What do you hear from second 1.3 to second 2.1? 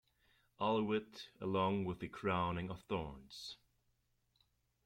along with the